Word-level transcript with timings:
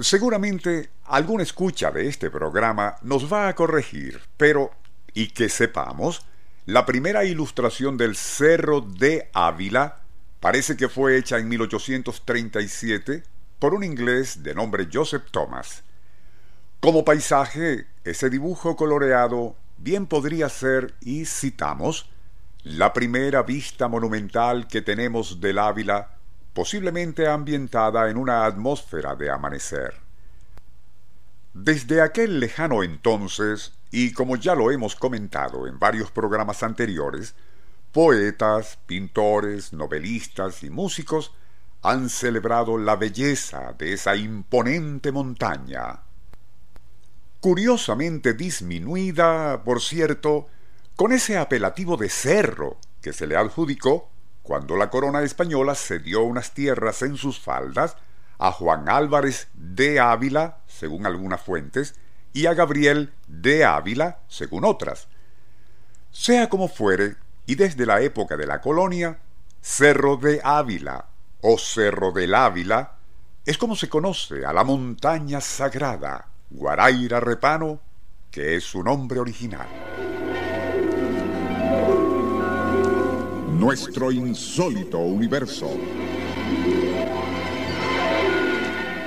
Seguramente 0.00 0.90
alguna 1.06 1.42
escucha 1.42 1.90
de 1.90 2.06
este 2.06 2.30
programa 2.30 2.96
nos 3.02 3.32
va 3.32 3.48
a 3.48 3.54
corregir, 3.56 4.20
pero, 4.36 4.70
y 5.12 5.28
que 5.28 5.48
sepamos, 5.48 6.24
la 6.66 6.86
primera 6.86 7.24
ilustración 7.24 7.96
del 7.96 8.14
Cerro 8.14 8.80
de 8.80 9.28
Ávila 9.32 9.96
parece 10.38 10.76
que 10.76 10.88
fue 10.88 11.16
hecha 11.16 11.38
en 11.38 11.48
1837 11.48 13.24
por 13.58 13.74
un 13.74 13.82
inglés 13.82 14.44
de 14.44 14.54
nombre 14.54 14.88
Joseph 14.92 15.24
Thomas. 15.32 15.82
Como 16.78 17.04
paisaje, 17.04 17.86
ese 18.04 18.30
dibujo 18.30 18.76
coloreado 18.76 19.56
bien 19.78 20.06
podría 20.06 20.48
ser, 20.48 20.94
y 21.00 21.24
citamos, 21.24 22.08
la 22.62 22.92
primera 22.92 23.42
vista 23.42 23.88
monumental 23.88 24.68
que 24.68 24.80
tenemos 24.80 25.40
del 25.40 25.58
Ávila, 25.58 26.17
posiblemente 26.58 27.28
ambientada 27.28 28.10
en 28.10 28.16
una 28.16 28.44
atmósfera 28.44 29.14
de 29.14 29.30
amanecer. 29.30 29.94
Desde 31.54 32.00
aquel 32.02 32.40
lejano 32.40 32.82
entonces, 32.82 33.74
y 33.92 34.12
como 34.12 34.34
ya 34.34 34.56
lo 34.56 34.72
hemos 34.72 34.96
comentado 34.96 35.68
en 35.68 35.78
varios 35.78 36.10
programas 36.10 36.64
anteriores, 36.64 37.36
poetas, 37.92 38.76
pintores, 38.86 39.72
novelistas 39.72 40.64
y 40.64 40.70
músicos 40.70 41.32
han 41.82 42.08
celebrado 42.08 42.76
la 42.76 42.96
belleza 42.96 43.76
de 43.78 43.92
esa 43.92 44.16
imponente 44.16 45.12
montaña. 45.12 46.00
Curiosamente 47.38 48.34
disminuida, 48.34 49.62
por 49.62 49.80
cierto, 49.80 50.48
con 50.96 51.12
ese 51.12 51.38
apelativo 51.38 51.96
de 51.96 52.08
cerro 52.08 52.78
que 53.00 53.12
se 53.12 53.28
le 53.28 53.36
adjudicó 53.36 54.10
cuando 54.48 54.76
la 54.76 54.88
corona 54.88 55.20
española 55.20 55.74
cedió 55.74 56.22
unas 56.22 56.52
tierras 56.52 57.02
en 57.02 57.18
sus 57.18 57.38
faldas 57.38 57.98
a 58.38 58.50
Juan 58.50 58.88
Álvarez 58.88 59.48
de 59.52 60.00
Ávila, 60.00 60.60
según 60.66 61.04
algunas 61.04 61.42
fuentes, 61.42 61.96
y 62.32 62.46
a 62.46 62.54
Gabriel 62.54 63.12
de 63.26 63.66
Ávila, 63.66 64.20
según 64.26 64.64
otras. 64.64 65.08
Sea 66.12 66.48
como 66.48 66.68
fuere, 66.68 67.16
y 67.44 67.56
desde 67.56 67.84
la 67.84 68.00
época 68.00 68.38
de 68.38 68.46
la 68.46 68.62
colonia, 68.62 69.18
Cerro 69.60 70.16
de 70.16 70.40
Ávila 70.42 71.04
o 71.42 71.58
Cerro 71.58 72.12
del 72.12 72.34
Ávila 72.34 72.94
es 73.44 73.58
como 73.58 73.76
se 73.76 73.90
conoce 73.90 74.46
a 74.46 74.54
la 74.54 74.64
montaña 74.64 75.42
sagrada 75.42 76.26
Guaraira 76.48 77.20
Repano, 77.20 77.80
que 78.30 78.56
es 78.56 78.64
su 78.64 78.82
nombre 78.82 79.20
original. 79.20 80.07
Nuestro 83.58 84.12
insólito 84.12 84.98
universo. 84.98 85.68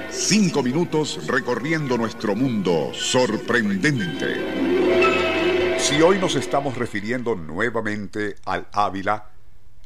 Cinco 0.09 0.61
minutos 0.61 1.25
recorriendo 1.25 1.97
nuestro 1.97 2.35
mundo 2.35 2.91
sorprendente. 2.94 5.79
Si 5.79 6.02
hoy 6.02 6.19
nos 6.19 6.35
estamos 6.35 6.77
refiriendo 6.77 7.35
nuevamente 7.35 8.35
al 8.44 8.67
Ávila, 8.73 9.29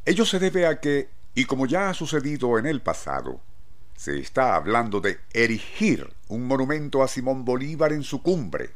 ello 0.04 0.26
se 0.26 0.40
debe 0.40 0.66
a 0.66 0.80
que, 0.80 1.10
y 1.36 1.44
como 1.44 1.66
ya 1.66 1.88
ha 1.88 1.94
sucedido 1.94 2.58
en 2.58 2.66
el 2.66 2.82
pasado, 2.82 3.40
se 3.96 4.18
está 4.18 4.56
hablando 4.56 5.00
de 5.00 5.20
erigir 5.32 6.12
un 6.26 6.48
monumento 6.48 7.04
a 7.04 7.08
Simón 7.08 7.44
Bolívar 7.44 7.92
en 7.92 8.02
su 8.02 8.20
cumbre. 8.20 8.70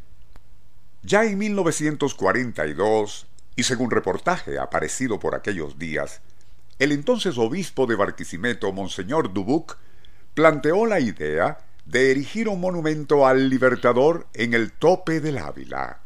Ya 1.02 1.24
en 1.24 1.38
1942, 1.38 3.26
y 3.56 3.64
según 3.64 3.90
reportaje 3.90 4.58
aparecido 4.58 5.18
por 5.18 5.34
aquellos 5.34 5.78
días, 5.78 6.20
el 6.78 6.92
entonces 6.92 7.36
obispo 7.36 7.86
de 7.86 7.94
Barquisimeto, 7.94 8.72
Monseñor 8.72 9.32
Dubuc, 9.32 9.76
planteó 10.34 10.86
la 10.86 11.00
idea 11.00 11.58
de 11.84 12.10
erigir 12.10 12.48
un 12.48 12.60
monumento 12.60 13.26
al 13.26 13.50
Libertador 13.50 14.26
en 14.32 14.54
el 14.54 14.72
tope 14.72 15.20
del 15.20 15.38
Ávila. 15.38 16.00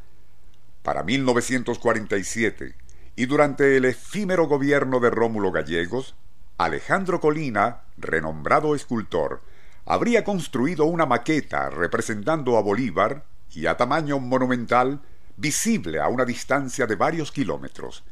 Para 0.82 1.02
1947, 1.02 2.74
y 3.16 3.26
durante 3.26 3.76
el 3.76 3.84
efímero 3.84 4.46
gobierno 4.46 4.98
de 4.98 5.10
Rómulo 5.10 5.52
Gallegos, 5.52 6.14
Alejandro 6.58 7.20
Colina, 7.20 7.82
renombrado 7.96 8.74
escultor, 8.74 9.42
habría 9.86 10.24
construido 10.24 10.86
una 10.86 11.06
maqueta 11.06 11.70
representando 11.70 12.56
a 12.56 12.62
Bolívar 12.62 13.24
y 13.52 13.66
a 13.66 13.76
tamaño 13.76 14.18
monumental 14.18 15.00
visible 15.36 16.00
a 16.00 16.08
una 16.08 16.24
distancia 16.24 16.86
de 16.86 16.96
varios 16.96 17.32
kilómetros. 17.32 18.04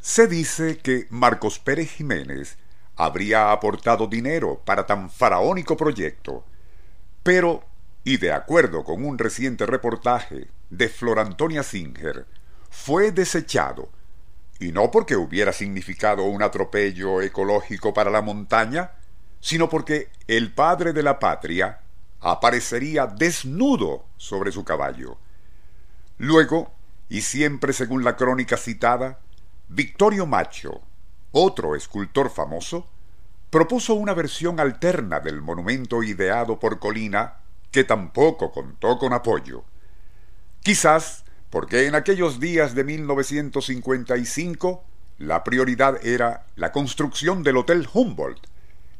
Se 0.00 0.26
dice 0.26 0.78
que 0.78 1.06
Marcos 1.10 1.58
Pérez 1.58 1.90
Jiménez 1.90 2.56
habría 2.96 3.52
aportado 3.52 4.06
dinero 4.06 4.60
para 4.64 4.86
tan 4.86 5.10
faraónico 5.10 5.76
proyecto, 5.76 6.44
pero, 7.22 7.64
y 8.04 8.16
de 8.16 8.32
acuerdo 8.32 8.84
con 8.84 9.04
un 9.04 9.18
reciente 9.18 9.66
reportaje 9.66 10.48
de 10.70 10.88
Flor 10.88 11.18
Antonia 11.18 11.62
Singer, 11.62 12.26
fue 12.70 13.12
desechado 13.12 13.88
y 14.60 14.72
no 14.72 14.90
porque 14.90 15.16
hubiera 15.16 15.52
significado 15.52 16.24
un 16.24 16.42
atropello 16.42 17.22
ecológico 17.22 17.94
para 17.94 18.10
la 18.10 18.22
montaña, 18.22 18.92
sino 19.40 19.68
porque 19.68 20.10
el 20.26 20.52
padre 20.52 20.92
de 20.92 21.02
la 21.02 21.18
patria 21.18 21.80
aparecería 22.20 23.06
desnudo 23.06 24.04
sobre 24.16 24.50
su 24.50 24.64
caballo. 24.64 25.18
Luego, 26.18 26.72
y 27.08 27.22
siempre 27.22 27.72
según 27.72 28.04
la 28.04 28.16
crónica 28.16 28.56
citada, 28.56 29.18
Victorio 29.68 30.26
Macho, 30.26 30.80
otro 31.32 31.76
escultor 31.76 32.30
famoso, 32.30 32.86
propuso 33.50 33.94
una 33.94 34.14
versión 34.14 34.60
alterna 34.60 35.20
del 35.20 35.40
monumento 35.40 36.02
ideado 36.02 36.58
por 36.58 36.78
Colina 36.78 37.34
que 37.70 37.84
tampoco 37.84 38.52
contó 38.52 38.98
con 38.98 39.12
apoyo. 39.12 39.64
Quizás 40.62 41.24
porque 41.50 41.86
en 41.86 41.94
aquellos 41.94 42.40
días 42.40 42.74
de 42.74 42.84
1955 42.84 44.84
la 45.18 45.44
prioridad 45.44 46.04
era 46.06 46.46
la 46.56 46.72
construcción 46.72 47.42
del 47.42 47.56
Hotel 47.56 47.88
Humboldt 47.92 48.46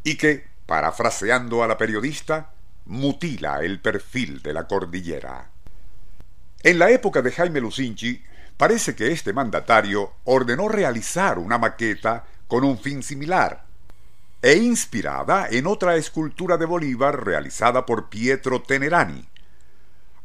y 0.02 0.16
que, 0.16 0.46
parafraseando 0.66 1.62
a 1.62 1.68
la 1.68 1.78
periodista, 1.78 2.52
mutila 2.86 3.60
el 3.60 3.80
perfil 3.80 4.42
de 4.42 4.54
la 4.54 4.66
cordillera. 4.66 5.50
En 6.64 6.80
la 6.80 6.90
época 6.90 7.22
de 7.22 7.30
Jaime 7.30 7.60
Lucinchi, 7.60 8.20
parece 8.56 8.96
que 8.96 9.12
este 9.12 9.32
mandatario 9.32 10.14
ordenó 10.24 10.68
realizar 10.68 11.38
una 11.38 11.56
maqueta 11.56 12.24
con 12.48 12.64
un 12.64 12.78
fin 12.78 13.04
similar, 13.04 13.64
e 14.42 14.56
inspirada 14.56 15.46
en 15.50 15.68
otra 15.68 15.94
escultura 15.94 16.56
de 16.56 16.66
Bolívar 16.66 17.24
realizada 17.24 17.86
por 17.86 18.08
Pietro 18.08 18.62
Tenerani. 18.62 19.28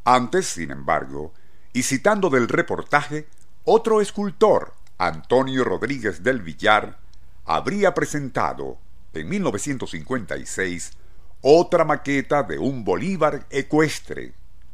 Antes, 0.06 0.48
sin 0.48 0.72
embargo, 0.72 1.34
y 1.72 1.84
citando 1.84 2.32
del 2.32 2.48
reportaje, 2.48 3.28
otro 3.64 4.02
escultor, 4.02 4.74
Antonio 4.98 5.64
Rodríguez 5.64 6.24
del 6.24 6.42
Villar, 6.42 6.98
habría 7.46 7.94
presentado, 7.94 8.80
en 9.14 9.30
1956, 9.30 10.94
otra 11.42 11.86
maqueta 11.86 12.42
de 12.42 12.58
un 12.58 12.84
Bolívar 12.84 13.46
ecuestre, 13.52 14.34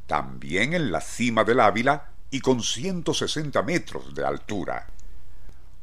también 0.09 0.73
en 0.73 0.91
la 0.91 1.01
cima 1.01 1.43
del 1.43 1.59
Ávila 1.59 2.09
y 2.31 2.41
con 2.41 2.63
160 2.63 3.61
metros 3.61 4.15
de 4.15 4.25
altura. 4.25 4.87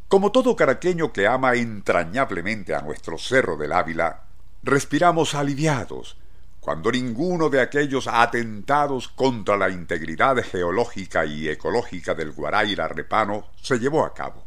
Como 0.08 0.32
todo 0.32 0.56
caraqueño 0.56 1.12
que 1.12 1.28
ama 1.28 1.54
entrañablemente 1.54 2.74
a 2.74 2.82
nuestro 2.82 3.18
Cerro 3.18 3.56
del 3.56 3.72
Ávila, 3.72 4.24
respiramos 4.64 5.36
aliviados 5.36 6.16
cuando 6.58 6.90
ninguno 6.90 7.50
de 7.50 7.60
aquellos 7.60 8.08
atentados 8.08 9.06
contra 9.06 9.56
la 9.56 9.70
integridad 9.70 10.36
geológica 10.42 11.24
y 11.24 11.48
ecológica 11.48 12.12
del 12.12 12.32
Guaraira 12.32 12.88
Repano 12.88 13.46
se 13.62 13.78
llevó 13.78 14.04
a 14.04 14.12
cabo. 14.12 14.44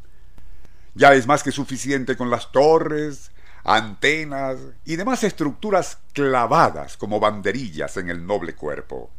Ya 0.93 1.13
es 1.13 1.25
más 1.25 1.41
que 1.41 1.53
suficiente 1.53 2.17
con 2.17 2.29
las 2.29 2.51
torres, 2.51 3.31
antenas 3.63 4.57
y 4.83 4.97
demás 4.97 5.23
estructuras 5.23 5.99
clavadas 6.11 6.97
como 6.97 7.21
banderillas 7.21 7.95
en 7.95 8.09
el 8.09 8.27
noble 8.27 8.55
cuerpo. 8.55 9.09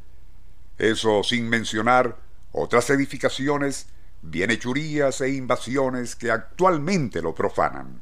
Eso 0.80 1.22
sin 1.22 1.46
mencionar 1.50 2.16
otras 2.52 2.88
edificaciones, 2.88 3.88
bienhechurías 4.22 5.20
e 5.20 5.28
invasiones 5.34 6.16
que 6.16 6.30
actualmente 6.30 7.20
lo 7.20 7.34
profanan. 7.34 8.00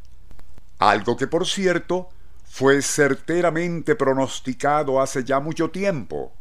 Algo 0.79 1.17
que, 1.17 1.27
por 1.27 1.45
cierto, 1.45 2.09
fue 2.45 2.81
certeramente 2.81 3.97
pronosticado 3.97 5.03
hace 5.03 5.25
ya 5.25 5.41
mucho 5.41 5.73
tiempo, 5.73 6.33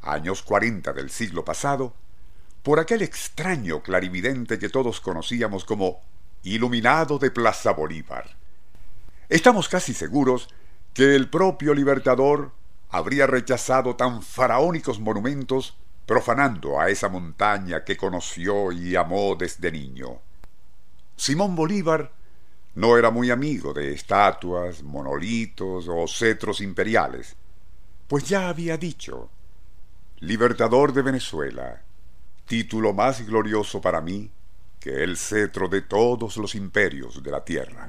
años 0.00 0.40
40 0.40 0.94
del 0.94 1.10
siglo 1.10 1.44
pasado, 1.44 1.92
por 2.62 2.80
aquel 2.80 3.02
extraño 3.02 3.82
clarividente 3.82 4.58
que 4.58 4.70
todos 4.70 5.02
conocíamos 5.02 5.66
como 5.66 6.00
Iluminado 6.42 7.18
de 7.18 7.30
Plaza 7.30 7.72
Bolívar. 7.72 8.34
Estamos 9.28 9.68
casi 9.68 9.92
seguros 9.92 10.48
que 10.94 11.14
el 11.14 11.28
propio 11.28 11.74
Libertador 11.74 12.55
habría 12.90 13.26
rechazado 13.26 13.96
tan 13.96 14.22
faraónicos 14.22 15.00
monumentos 15.00 15.76
profanando 16.06 16.78
a 16.80 16.88
esa 16.88 17.08
montaña 17.08 17.84
que 17.84 17.96
conoció 17.96 18.70
y 18.70 18.94
amó 18.94 19.34
desde 19.34 19.72
niño. 19.72 20.20
Simón 21.16 21.56
Bolívar 21.56 22.12
no 22.74 22.96
era 22.96 23.10
muy 23.10 23.30
amigo 23.30 23.72
de 23.72 23.92
estatuas, 23.92 24.82
monolitos 24.82 25.88
o 25.88 26.06
cetros 26.06 26.60
imperiales. 26.60 27.36
pues 28.06 28.28
ya 28.28 28.48
había 28.48 28.76
dicho, 28.76 29.30
Libertador 30.20 30.92
de 30.92 31.02
Venezuela, 31.02 31.82
título 32.46 32.92
más 32.92 33.26
glorioso 33.26 33.80
para 33.80 34.00
mí 34.00 34.30
que 34.78 35.02
el 35.02 35.16
cetro 35.16 35.68
de 35.68 35.82
todos 35.82 36.36
los 36.36 36.54
imperios 36.54 37.22
de 37.22 37.30
la 37.32 37.44
tierra. 37.44 37.88